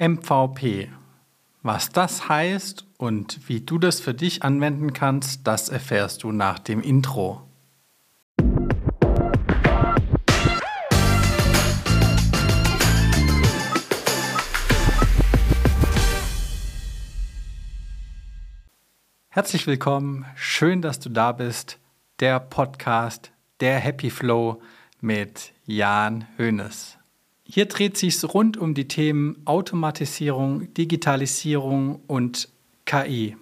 [0.00, 0.88] MVP.
[1.62, 6.60] Was das heißt und wie du das für dich anwenden kannst, das erfährst du nach
[6.60, 7.42] dem Intro.
[19.30, 21.80] Herzlich willkommen, schön, dass du da bist.
[22.20, 24.62] Der Podcast, der Happy Flow
[25.00, 26.97] mit Jan Hoeneß.
[27.50, 32.50] Hier dreht sich rund um die Themen Automatisierung, Digitalisierung und
[32.84, 33.36] KI.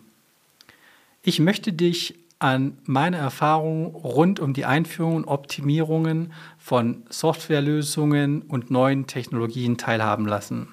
[1.22, 8.70] Ich möchte dich an meine Erfahrungen rund um die Einführung und Optimierungen von Softwarelösungen und
[8.70, 10.68] neuen Technologien teilhaben lassen.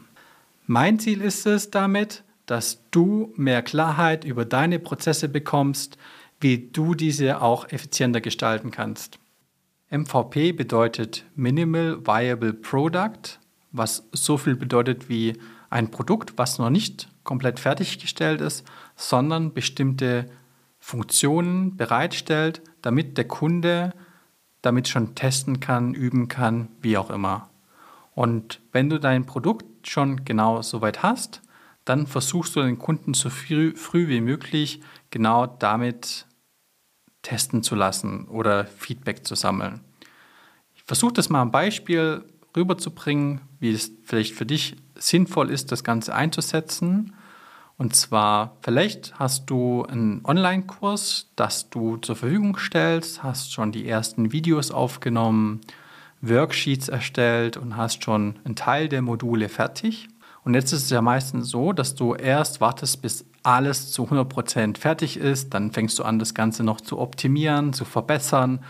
[0.67, 5.97] Mein Ziel ist es damit, dass du mehr Klarheit über deine Prozesse bekommst,
[6.39, 9.17] wie du diese auch effizienter gestalten kannst.
[9.93, 13.37] MVP bedeutet Minimal Viable Product,
[13.71, 15.37] was so viel bedeutet wie
[15.69, 18.65] ein Produkt, was noch nicht komplett fertiggestellt ist,
[18.95, 20.31] sondern bestimmte
[20.79, 23.93] Funktionen bereitstellt, damit der Kunde
[24.63, 27.51] damit schon testen kann, üben kann, wie auch immer.
[28.15, 31.43] Und wenn du dein Produkt schon genau soweit hast,
[31.85, 34.81] dann versuchst du den Kunden so früh, früh wie möglich
[35.11, 36.25] genau damit
[37.23, 39.81] testen zu lassen oder Feedback zu sammeln.
[40.75, 42.23] Ich versuche das mal am Beispiel
[42.55, 47.15] rüberzubringen, wie es vielleicht für dich sinnvoll ist, das Ganze einzusetzen.
[47.77, 53.87] Und zwar, vielleicht hast du einen Online-Kurs, das du zur Verfügung stellst, hast schon die
[53.87, 55.61] ersten Videos aufgenommen,
[56.21, 60.07] Worksheets erstellt und hast schon einen Teil der Module fertig.
[60.43, 64.77] Und jetzt ist es ja meistens so, dass du erst wartest, bis alles zu 100%
[64.77, 68.63] fertig ist, dann fängst du an, das Ganze noch zu optimieren, zu verbessern,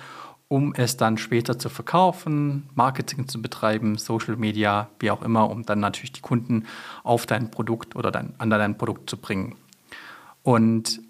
[0.48, 5.64] um es dann später zu verkaufen, Marketing zu betreiben, Social Media, wie auch immer, um
[5.64, 6.66] dann natürlich die Kunden
[7.04, 9.56] auf dein Produkt oder dein, an dein Produkt zu bringen.
[10.44, 11.02] Und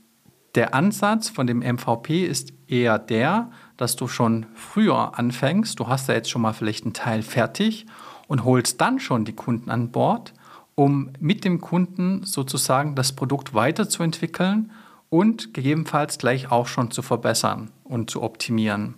[0.56, 6.08] der Ansatz von dem MVP ist eher der, dass du schon früher anfängst, du hast
[6.08, 7.88] ja jetzt schon mal vielleicht einen Teil fertig
[8.28, 10.34] und holst dann schon die Kunden an Bord
[10.76, 14.72] um mit dem Kunden sozusagen das Produkt weiterzuentwickeln
[15.10, 18.96] und gegebenenfalls gleich auch schon zu verbessern und zu optimieren.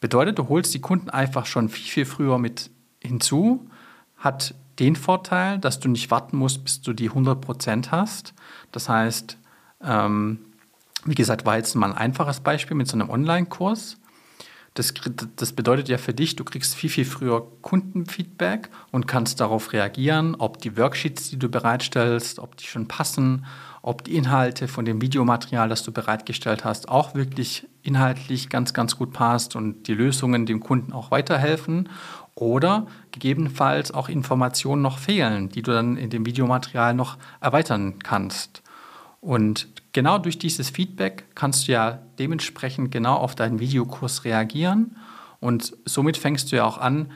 [0.00, 2.70] Bedeutet, du holst die Kunden einfach schon viel, viel früher mit
[3.00, 3.68] hinzu,
[4.16, 8.34] hat den Vorteil, dass du nicht warten musst, bis du die 100% hast.
[8.70, 9.36] Das heißt,
[9.82, 10.38] ähm,
[11.04, 13.98] wie gesagt, war jetzt mal ein einfaches Beispiel mit so einem Online-Kurs.
[14.74, 14.94] Das,
[15.36, 20.34] das bedeutet ja für dich, du kriegst viel, viel früher Kundenfeedback und kannst darauf reagieren,
[20.34, 23.44] ob die Worksheets, die du bereitstellst, ob die schon passen,
[23.82, 28.96] ob die Inhalte von dem Videomaterial, das du bereitgestellt hast, auch wirklich inhaltlich ganz, ganz
[28.96, 31.90] gut passt und die Lösungen dem Kunden auch weiterhelfen
[32.34, 38.62] oder gegebenenfalls auch Informationen noch fehlen, die du dann in dem Videomaterial noch erweitern kannst.
[39.22, 44.96] Und genau durch dieses Feedback kannst du ja dementsprechend genau auf deinen Videokurs reagieren.
[45.38, 47.12] Und somit fängst du ja auch an,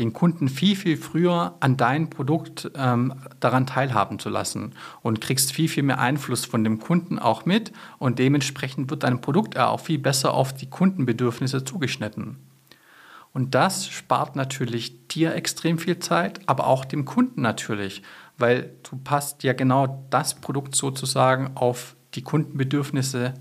[0.00, 5.52] den Kunden viel, viel früher an dein Produkt ähm, daran teilhaben zu lassen und kriegst
[5.52, 7.72] viel, viel mehr Einfluss von dem Kunden auch mit.
[7.98, 12.38] Und dementsprechend wird dein Produkt auch viel besser auf die Kundenbedürfnisse zugeschnitten.
[13.32, 18.02] Und das spart natürlich dir extrem viel Zeit, aber auch dem Kunden natürlich,
[18.38, 23.34] weil du passt ja genau das Produkt sozusagen auf die Kundenbedürfnisse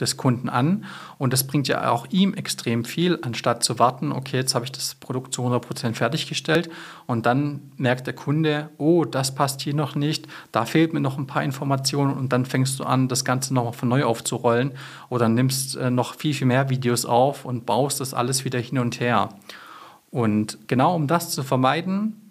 [0.00, 0.84] des Kunden an.
[1.18, 4.72] Und das bringt ja auch ihm extrem viel, anstatt zu warten, okay, jetzt habe ich
[4.72, 6.70] das Produkt zu 100% fertiggestellt.
[7.06, 11.18] Und dann merkt der Kunde, oh, das passt hier noch nicht, da fehlt mir noch
[11.18, 12.14] ein paar Informationen.
[12.14, 14.72] Und dann fängst du an, das Ganze nochmal von neu aufzurollen.
[15.08, 18.78] Oder nimmst äh, noch viel, viel mehr Videos auf und baust das alles wieder hin
[18.78, 19.28] und her.
[20.10, 22.29] Und genau um das zu vermeiden,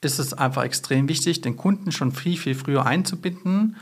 [0.00, 3.76] ist es einfach extrem wichtig, den Kunden schon viel, viel früher einzubinden.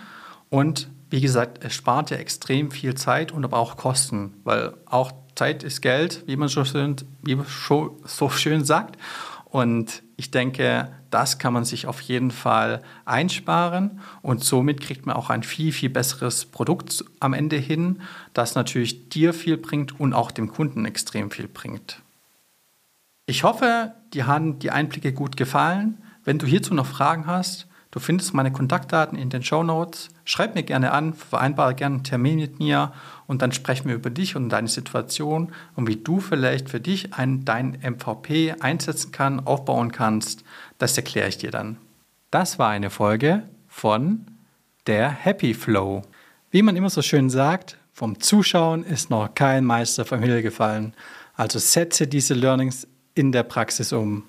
[0.48, 5.12] Und wie gesagt, es spart ja extrem viel Zeit und aber auch Kosten, weil auch
[5.34, 8.96] Zeit ist Geld, wie man so schön, wie so schön sagt.
[9.44, 15.14] Und ich denke, das kann man sich auf jeden Fall einsparen und somit kriegt man
[15.14, 18.00] auch ein viel, viel besseres Produkt am Ende hin,
[18.32, 22.02] das natürlich dir viel bringt und auch dem Kunden extrem viel bringt.
[23.26, 25.98] Ich hoffe, dir haben die Einblicke gut gefallen.
[26.24, 30.08] Wenn du hierzu noch Fragen hast, du findest meine Kontaktdaten in den Show Notes.
[30.24, 32.92] Schreib mir gerne an, vereinbare gerne einen Termin mit mir
[33.26, 37.12] und dann sprechen wir über dich und deine Situation und wie du vielleicht für dich
[37.14, 40.44] ein, dein MVP einsetzen kannst, aufbauen kannst.
[40.78, 41.76] Das erkläre ich dir dann.
[42.30, 44.26] Das war eine Folge von
[44.86, 46.02] der Happy Flow.
[46.50, 50.94] Wie man immer so schön sagt, vom Zuschauen ist noch kein Meister vom Himmel gefallen.
[51.34, 54.24] Also setze diese Learnings in der Praxis um.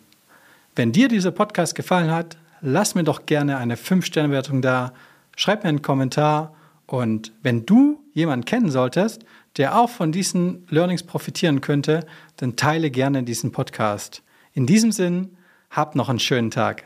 [0.75, 4.91] Wenn dir dieser Podcast gefallen hat, lass mir doch gerne eine 5-Sterne-Wertung da,
[5.37, 6.53] schreib mir einen Kommentar
[6.85, 9.23] und wenn du jemanden kennen solltest,
[9.55, 12.05] der auch von diesen Learnings profitieren könnte,
[12.35, 14.21] dann teile gerne diesen Podcast.
[14.51, 15.37] In diesem Sinn,
[15.69, 16.83] hab noch einen schönen Tag.